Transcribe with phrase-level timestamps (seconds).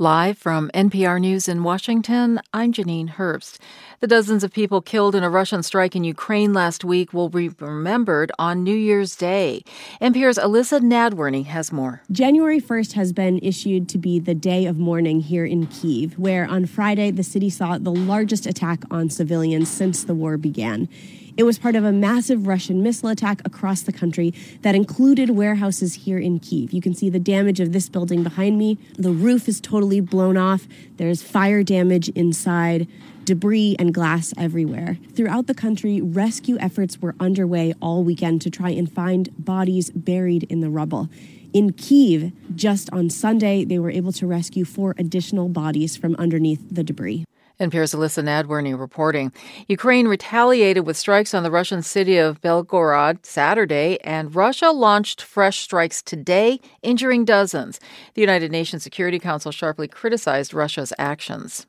[0.00, 3.60] Live from NPR News in Washington, I'm Janine Herbst.
[4.00, 7.48] The dozens of people killed in a Russian strike in Ukraine last week will be
[7.48, 9.62] remembered on New Year's Day.
[10.02, 12.02] NPR's Elissa Nadworny has more.
[12.10, 16.44] January 1st has been issued to be the day of mourning here in Kiev, where
[16.44, 20.88] on Friday the city saw the largest attack on civilians since the war began.
[21.36, 25.94] It was part of a massive Russian missile attack across the country that included warehouses
[25.94, 26.72] here in Kiev.
[26.72, 28.78] You can see the damage of this building behind me.
[28.96, 30.68] The roof is totally blown off.
[30.96, 32.86] There's fire damage inside
[33.24, 34.98] debris and glass everywhere.
[35.14, 40.44] Throughout the country, rescue efforts were underway all weekend to try and find bodies buried
[40.44, 41.08] in the rubble.
[41.52, 46.62] In Kiev, just on Sunday, they were able to rescue four additional bodies from underneath
[46.70, 47.24] the debris.
[47.60, 49.32] NPR's Elissa Nadworny reporting.
[49.68, 55.60] Ukraine retaliated with strikes on the Russian city of Belgorod Saturday, and Russia launched fresh
[55.60, 57.78] strikes today, injuring dozens.
[58.14, 61.66] The United Nations Security Council sharply criticized Russia's actions.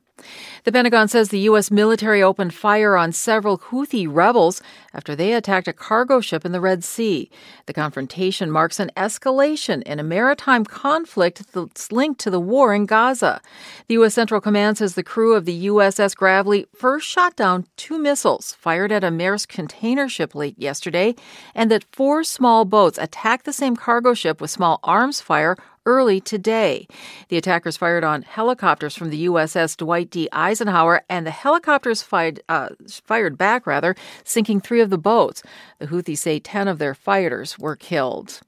[0.64, 1.70] The Pentagon says the U.S.
[1.70, 4.62] military opened fire on several Houthi rebels
[4.94, 7.30] after they attacked a cargo ship in the Red Sea.
[7.66, 12.86] The confrontation marks an escalation in a maritime conflict that's linked to the war in
[12.86, 13.40] Gaza.
[13.88, 14.14] The U.S.
[14.14, 18.90] Central Command says the crew of the USS Gravely first shot down two missiles fired
[18.90, 21.14] at a Maersk container ship late yesterday,
[21.54, 25.56] and that four small boats attacked the same cargo ship with small arms fire
[25.86, 26.86] early today.
[27.28, 30.28] The attackers fired on helicopters from the USS Dwight D.
[30.32, 32.70] Eisenhower, and the helicopters fired, uh,
[33.04, 35.42] fired back, rather, sinking three of the boats.
[35.78, 38.40] The Houthis say 10 of their fighters were killed.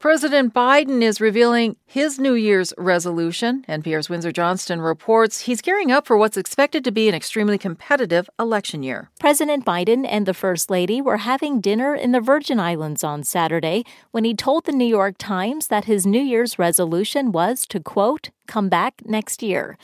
[0.00, 3.66] President Biden is revealing his New Year's resolution.
[3.68, 8.30] NPR's Windsor Johnston reports he's gearing up for what's expected to be an extremely competitive
[8.38, 9.10] election year.
[9.20, 13.84] President Biden and the First Lady were having dinner in the Virgin Islands on Saturday
[14.10, 18.30] when he told the New York Times that his New Year's resolution was to, quote,
[18.46, 19.76] come back next year.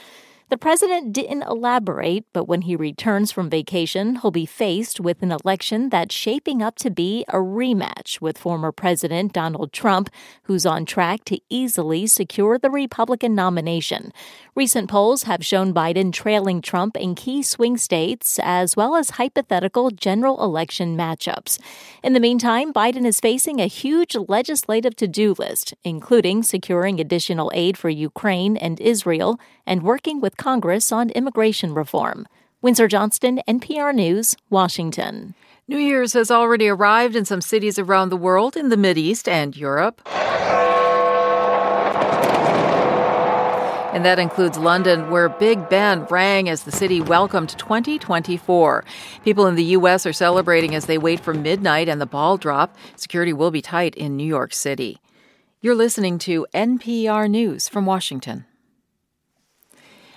[0.48, 5.32] The president didn't elaborate, but when he returns from vacation, he'll be faced with an
[5.32, 10.08] election that's shaping up to be a rematch with former President Donald Trump,
[10.44, 14.12] who's on track to easily secure the Republican nomination.
[14.54, 19.90] Recent polls have shown Biden trailing Trump in key swing states, as well as hypothetical
[19.90, 21.58] general election matchups.
[22.04, 27.50] In the meantime, Biden is facing a huge legislative to do list, including securing additional
[27.52, 32.26] aid for Ukraine and Israel and working with Congress on immigration reform.
[32.62, 35.34] Windsor Johnston, NPR News, Washington.
[35.68, 39.56] New Year's has already arrived in some cities around the world in the Mideast and
[39.56, 40.00] Europe.
[43.96, 48.84] And that includes London, where Big Ben rang as the city welcomed 2024.
[49.24, 50.04] People in the U.S.
[50.04, 52.76] are celebrating as they wait for midnight and the ball drop.
[52.96, 54.98] Security will be tight in New York City.
[55.62, 58.44] You're listening to NPR News from Washington.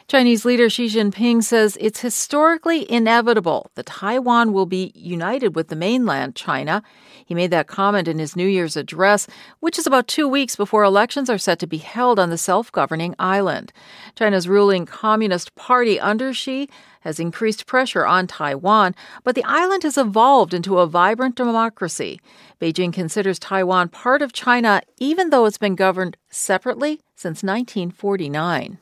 [0.10, 5.76] Chinese leader Xi Jinping says it's historically inevitable that Taiwan will be united with the
[5.76, 6.82] mainland China.
[7.24, 9.28] He made that comment in his New Year's address,
[9.60, 12.72] which is about two weeks before elections are set to be held on the self
[12.72, 13.72] governing island.
[14.16, 16.68] China's ruling Communist Party under Xi
[17.02, 22.20] has increased pressure on Taiwan, but the island has evolved into a vibrant democracy.
[22.60, 28.80] Beijing considers Taiwan part of China, even though it's been governed separately since 1949.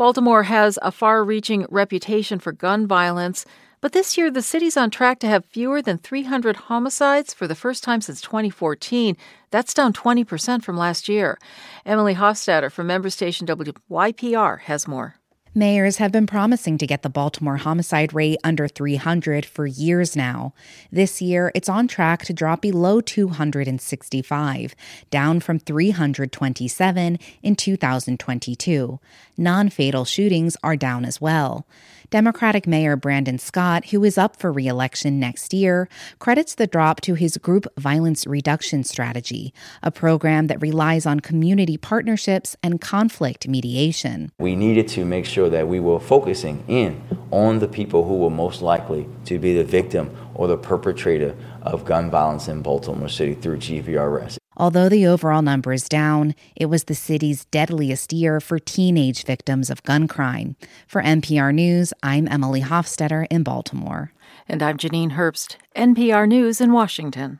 [0.00, 3.44] Baltimore has a far reaching reputation for gun violence,
[3.82, 7.54] but this year the city's on track to have fewer than 300 homicides for the
[7.54, 9.14] first time since 2014.
[9.50, 11.38] That's down 20% from last year.
[11.84, 15.19] Emily Hofstetter from member station WYPR has more.
[15.52, 20.54] Mayors have been promising to get the Baltimore homicide rate under 300 for years now.
[20.92, 24.76] This year, it's on track to drop below 265,
[25.10, 29.00] down from 327 in 2022.
[29.36, 31.66] Non fatal shootings are down as well.
[32.10, 35.88] Democratic Mayor Brandon Scott, who is up for reelection next year,
[36.18, 41.76] credits the drop to his group violence reduction strategy, a program that relies on community
[41.76, 44.32] partnerships and conflict mediation.
[44.40, 48.30] We needed to make sure that we were focusing in on the people who were
[48.30, 53.34] most likely to be the victim or the perpetrator of gun violence in Baltimore City
[53.34, 54.36] through GVRS.
[54.56, 59.70] Although the overall number is down, it was the city's deadliest year for teenage victims
[59.70, 60.56] of gun crime.
[60.86, 64.12] For NPR News, I'm Emily Hofstetter in Baltimore.
[64.48, 67.38] And I'm Janine Herbst, NPR News in Washington.